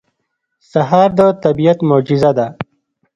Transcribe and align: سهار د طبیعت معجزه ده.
سهار 0.71 1.09
د 1.19 1.21
طبیعت 1.43 1.79
معجزه 1.89 2.31
ده. 2.37 2.47